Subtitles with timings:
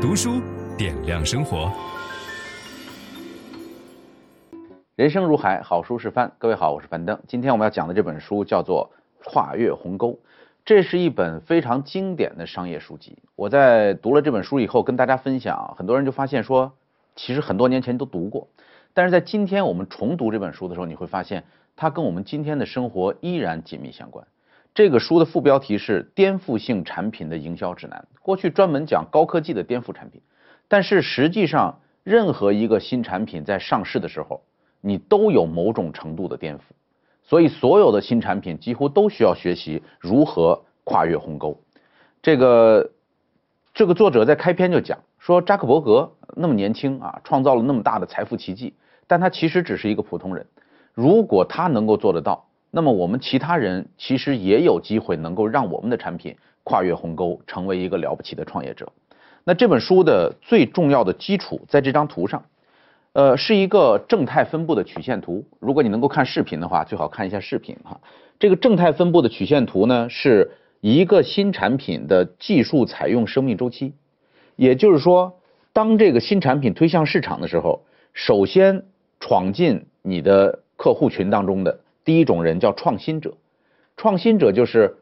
[0.00, 0.40] 读书
[0.78, 1.70] 点亮生活。
[4.96, 6.32] 人生如海，好书是帆。
[6.38, 7.20] 各位好，我是樊登。
[7.28, 8.90] 今天我们要讲的这本书叫做
[9.30, 10.12] 《跨越鸿沟》，
[10.64, 13.18] 这是一本非常经典的商业书籍。
[13.36, 16.72] 我在读了这本书以后，跟大家分享，很多人就发现说，
[17.14, 18.48] 其实很多年前都读过，
[18.94, 21.44] 但是在今天我们重读这本书的时候，你会发现
[21.76, 24.26] 它跟我们今天的生活依然紧密相关。
[24.72, 28.06] 这个书的副标题是“颠覆性产品的营销指南”。
[28.22, 30.20] 过去专门讲高科技的颠覆产品，
[30.68, 34.42] 但是实际上，任何一个新产品在上市的时候，
[34.80, 36.60] 你都有某种程度的颠覆。
[37.22, 41.60] 所以，所有的新产品几乎都需要学习如何跨越鸿沟。
[42.22, 42.90] 这个
[43.74, 48.74] 这个作者在开篇就讲说，扎克伯格那么年轻啊，创造了那么大的财富奇迹，
[49.06, 50.46] 但他其实只是一个普通人。
[50.94, 58.92] 如果他能够做得到，那么我们其他人其实也有机会能够让我们的产品跨越鸿沟，成为一个了不起的创业者。
[59.42, 62.44] 那这本书的最重要的基础在这张图上，
[63.14, 65.44] 呃，是一个正态分布的曲线图。
[65.58, 68.00] 如果你能够看视频的话，最好看一下视频哈。
[68.38, 73.94] 这个正态分布的曲线图呢，是一个新产品的技术采用生命周期。
[74.54, 75.40] 也就是说，
[75.72, 78.84] 当这个新产品推向市场的时候，首先
[79.18, 81.79] 闯进你的客户群当中的。
[82.04, 83.34] 第一种人叫创新者，
[83.96, 84.96] 创新者就是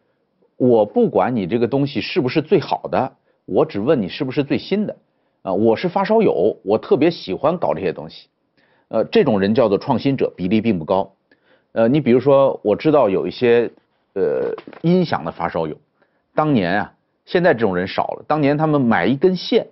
[0.57, 3.13] 我不管你这个东西是不是最好的，
[3.45, 4.97] 我只问你是不是最新的
[5.43, 5.53] 啊。
[5.53, 8.29] 我是发烧友，我特别喜欢搞这些东西，
[8.89, 11.13] 呃，这种人叫做创新者，比例并不高。
[11.73, 13.71] 呃，你比如说，我知道有一些
[14.15, 15.77] 呃音响的发烧友，
[16.35, 18.25] 当年啊，现在这种人少了。
[18.27, 19.69] 当年他们买一根线，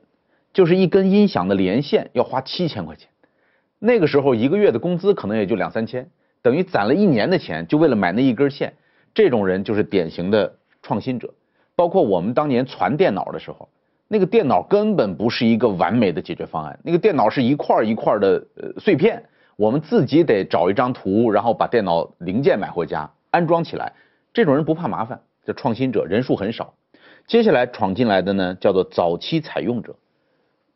[0.52, 3.08] 就是一根音响的连线，要花七千块钱，
[3.78, 6.08] 那个时候一个月的工资可能也就两三千。
[6.46, 8.72] 等于攒了一年的钱，就为了买那一根线，
[9.12, 11.34] 这种人就是典型的创新者。
[11.74, 13.68] 包括我们当年传电脑的时候，
[14.06, 19.24] 那个电脑根本不是一个完美的解决方案，那个电脑是一块一块的呃碎片，
[19.56, 23.92] 我们自己得找一张图，然后把电脑零件买回家安装起来。
[24.32, 26.74] 这种人不怕麻烦，叫创新者，人数很少。
[27.26, 29.96] 接下来闯进来的呢，叫做早期采用者。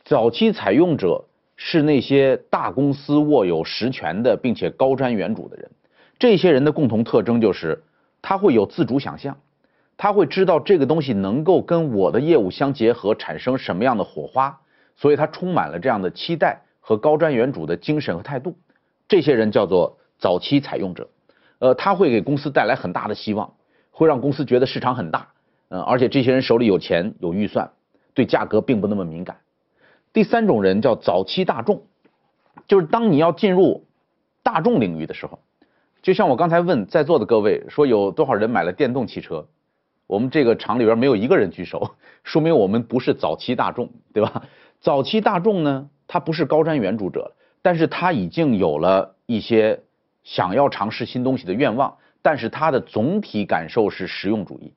[0.05, 1.27] 早期采用者。
[1.63, 5.71] 是那些大公司握有实权的，并且高瞻远瞩的人。
[6.19, 7.85] 这些人的共同特征就是，
[8.23, 9.37] 他会有自主想象，
[9.99, 14.59] 他会知道这个东西能够跟我的业务相结合，产生什么样的火花，
[14.97, 18.57] 所以他充满了这样的期待和高瞻远瞩的精神和态度。
[19.07, 21.11] 这些人叫做早期采用者，
[21.59, 23.53] 呃，他会给公司带来很大的希望，
[23.91, 25.29] 会让公司觉得市场很大，
[25.69, 27.71] 嗯，而且这些人手里有钱有预算，
[28.15, 29.37] 对价格并不那么敏感。
[30.13, 31.83] 第三种人叫早期大众，
[32.67, 33.87] 就是当你要进入
[34.43, 35.39] 大众领域的时候，
[36.03, 39.47] 就像我刚才问在座的各位说，有多少人买了电动汽车？
[40.07, 41.95] 我们这个厂里边没有一个人举手，
[42.25, 44.43] 说明我们不是早期大众，对吧？
[44.81, 49.81] 早期大众呢，他不是高瞻远瞩者，但是他已经有了一些
[50.25, 54.73] 想要尝试新东西的愿望，但是他的总体感受是实用主义，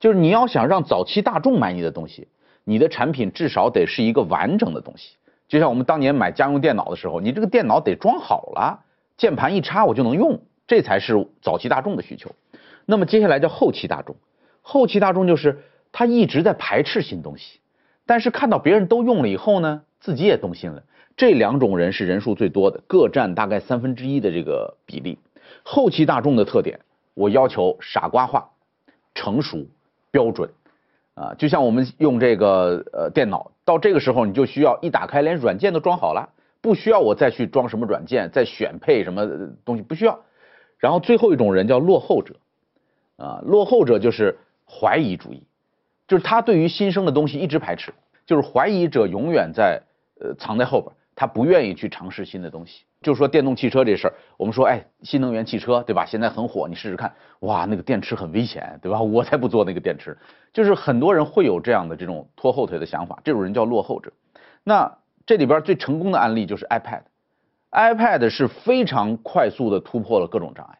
[0.00, 2.26] 就是你要想让早期大众买你的东西。
[2.70, 5.16] 你的产品至少得是一个完整的东西，
[5.48, 8.84] 就像我们当年买家用电脑的时候，你这个电脑得装好了，
[9.16, 12.30] 键盘一插我就能用，这才是早期大众的需求。
[12.86, 14.14] 那么接下来叫后期大众，
[14.62, 17.58] 后期大众就是他一直在排斥新东西，
[18.06, 20.84] 但是看到别人都用了以后呢，自己也动心了。
[21.16, 25.18] 这两种人是人数最多的，各占大概三分之一的这个比例。
[25.64, 26.78] 后期大众的特点，
[27.14, 28.48] 我要求傻瓜化、
[29.12, 29.66] 成熟、
[30.12, 30.48] 标准。
[31.20, 36.30] 啊，就像我们用这个呃电脑，到这个时候你就需要一打开连软件都装好了，
[36.62, 39.28] 不需要我再去装什么软件，再选配什么
[39.66, 40.18] 东西，不需要。
[40.78, 42.36] 然后最后一种人叫落后者，
[43.18, 45.42] 啊，落后者就是怀疑主义，
[46.08, 47.92] 就是他对于新生的东西一直排斥，
[48.24, 49.82] 就是怀疑者永远在
[50.18, 52.84] 呃藏在后边，他不愿意去尝试新的东西。
[53.02, 56.02] 就说电动汽车这事儿，我们说，哎，新能源汽车，对吧？
[56.06, 58.98] 现在很火，你试试看，哇，那个电池很危险，对吧？
[59.04, 60.16] 我才不做那个电池。
[60.50, 64.10] 就是很多人会有这样的这种拖后腿的想法，这种人叫落后者。
[64.64, 64.90] 那
[65.26, 70.78] 这里边最成功的案例就是 iPad，iPad 是非常快速的突破了各种障碍，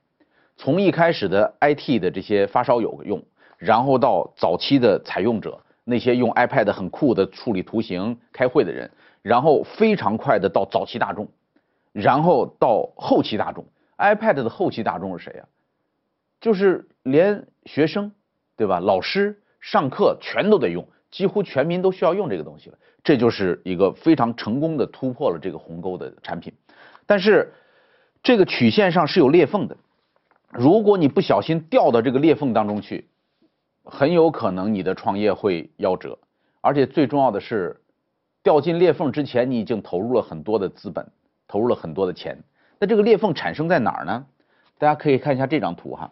[0.57, 3.23] 从一开始的 IT 的这些发烧友用，
[3.59, 8.91] 然后到早期的采用者，那些用 iPad 很酷的处理图形、开会的人，
[9.23, 11.29] 然后非常快的到早期大众。
[11.93, 13.65] 然后到后期大众
[13.99, 15.45] ，iPad 的后期大众是谁呀？
[16.41, 18.13] 就是连学生，
[18.57, 18.79] 对吧？
[18.79, 22.79] 老师上课全都得用，几乎全民都需要用这个东西了。
[23.03, 26.53] 这就是一个非常成功的突破了这个鸿沟的产品。
[27.07, 27.53] 但是
[28.23, 29.77] 这个曲线上是有裂缝的，
[30.51, 33.09] 如果你不小心掉到这个裂缝当中去，
[33.83, 36.19] 很有可能你的创业会夭折。
[36.61, 37.80] 而且最重要的是，
[38.43, 41.07] 掉进裂缝之前，你已经投入了很多的资本，
[41.47, 42.43] 投入了很多的钱。
[42.79, 44.27] 那这个裂缝产生在哪儿呢？
[44.79, 46.11] 大家可以看一下这张图哈。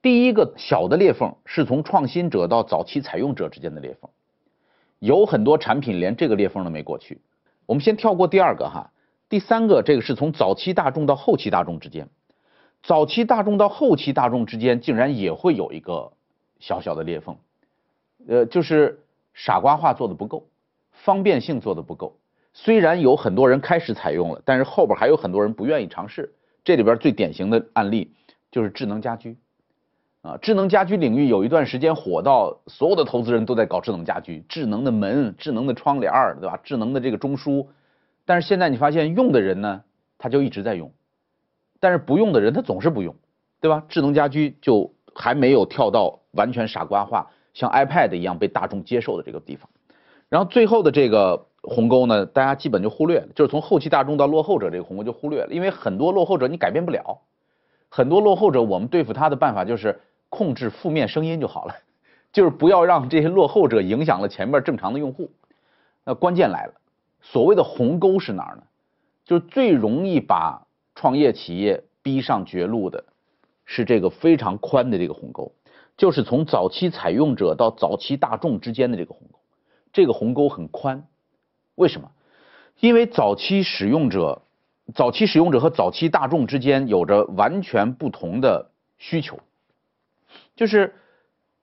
[0.00, 4.10] 第一个小的裂缝是从创新者到早期采用者之间的裂缝，
[5.00, 7.20] 有很多产品连这个裂缝都没过去。
[7.66, 8.90] 我们先跳过第二个哈，
[9.28, 12.08] 第三个这个是从早期大众到后期大众之间，
[12.82, 16.12] 早期大众到后期大众之间竟然也会有一个
[16.60, 17.36] 小小的裂缝，
[18.28, 19.02] 呃，就是
[19.34, 20.46] 傻瓜化做的不够，
[21.04, 22.16] 方便性做的不够。
[22.52, 26.32] 虽然有很多人开始采用了，但是后边还有很多人不愿意尝试。
[26.64, 28.12] 这里边最典型的案例
[28.50, 29.36] 就是智能家居。
[30.22, 36.58] 啊，智能家居领域有一段时间火到所有的投资人都在搞智能家居，智能的门、智能的窗帘，对吧？
[36.64, 37.66] 智能的这个中枢。
[38.24, 39.84] 但是现在你发现用的人呢，
[40.18, 40.90] 他就一直在用，
[41.78, 43.14] 但是不用的人他总是不用，
[43.60, 43.84] 对吧？
[43.88, 49.70] 智能家居就还没有跳到完全傻瓜化，像 iPad 一样被大众接受的这个地方。
[50.28, 57.20] 然后最后的这个鸿沟呢，大家基本就忽略了，就是从后期大众到落后者这个鸿沟就忽略了，因为很多落后者你改变不了，
[57.88, 60.00] 很多落后者我们对付他的办法就是。
[60.28, 61.76] 控制负面声音就好了，
[62.32, 65.30] 就是不要让这些落后者影响了前面正常的用户。
[66.04, 66.74] 那关键来了，
[67.22, 68.62] 所谓的鸿沟是哪儿呢？
[69.24, 73.04] 就是最容易把创业企业逼上绝路的，
[73.64, 75.52] 是这个非常宽的这个鸿沟，
[75.96, 79.38] 就是从早期采用者到早期大众之间的这个鸿沟。
[79.96, 81.06] 这个鸿沟很宽，
[81.74, 82.10] 为什么？
[82.80, 84.42] 因为早期使用者、
[84.94, 89.40] 早期使用者和早期大众之间有着完全不同的需求。
[90.54, 90.94] 就是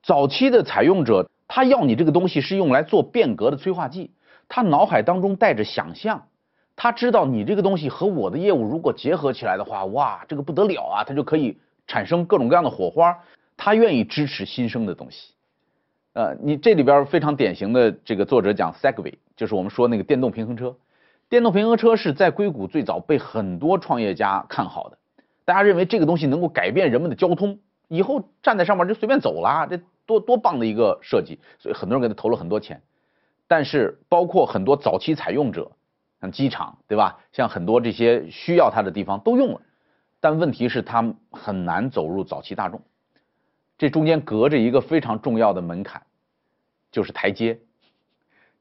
[0.01, 4.09] 早期的采用者，他要你这个东西是用来做变革的催化剂，
[4.49, 6.27] 他脑海当中带着想象，
[6.75, 13.15] 他知道你这个东西和我的业务如果结合起来的话，哇，这个不得了啊，他就可以产生各种各样的火花，
[13.55, 15.32] 他愿意支持新生的东西。
[16.13, 20.75] 呃，你这里边非常典型的这个作者讲 Segway，就是我们说那个电动平衡车，
[21.27, 24.97] 电动平衡车是在硅谷最早被很多创业家看好的，
[25.43, 27.59] 大家认为这个东西能够改变人们的交通。
[27.87, 32.81] 以后站在上面就随便走了，这多多棒的一个设计，所以很多人给他投了很多钱。
[33.47, 35.71] 但是包括很多早期采用者，
[36.21, 37.19] 像机场，对吧？
[37.31, 39.61] 像很多这些需要它的地方都用了，
[40.19, 42.81] 但问题是它很难走入早期大众。
[43.83, 46.01] 这中间隔着一个非常重要的门槛，
[46.89, 47.59] 就是台阶，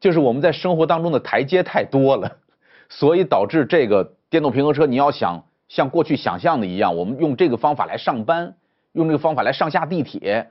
[0.00, 2.38] 就是我们在生活当中的台阶太多了，
[2.88, 8.56] 所以导致这个电动平衡车，你要想像过去想象的一样，我们用这个方法来上班。
[8.94, 10.50] 用这个方法来上下地铁，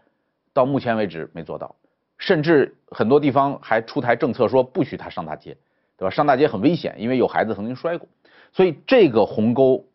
[0.51, 1.75] 到目前为止没做到，
[2.18, 5.56] 甚至很多地方还出台政策说不许他上大街，
[5.95, 6.09] 对吧？
[6.09, 8.09] 上大街很危险，因为有孩子曾经摔过，
[8.51, 9.85] 所以这个鸿沟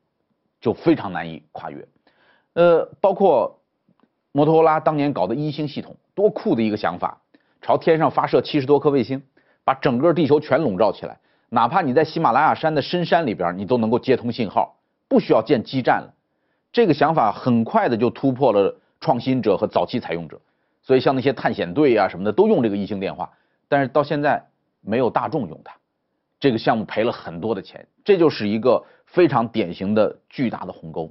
[0.61, 1.89] 就非常难以跨越。
[2.53, 3.59] 呃，包括
[4.37, 7.23] 摩托罗拉当年搞的一星系统，多酷的一个想法，
[7.63, 9.23] 朝天上发射七十多颗卫星，
[9.65, 11.19] 把整个地球全笼罩起来，
[11.49, 14.77] 哪怕你在喜马拉雅山的深山里边，你都能够接通信号，
[15.09, 16.13] 不需要建基站了。
[16.71, 20.39] 这个想法很快的就突破了创新者和早期采用者，
[20.83, 23.31] 所以像那些探险队啊什么的都用这个一星电话，
[23.71, 24.45] 但是到现在
[24.83, 25.75] 没有大众用它，
[26.39, 31.11] 这个项目赔了很多的钱，这就是一个非常典型的巨大的鸿沟。